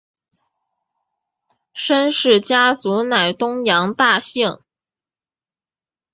[1.75, 4.57] 申氏家族乃东阳大姓。